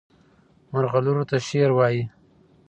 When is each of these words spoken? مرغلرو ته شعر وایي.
مرغلرو 0.71 1.23
ته 1.29 1.37
شعر 1.47 1.71
وایي. 1.75 2.03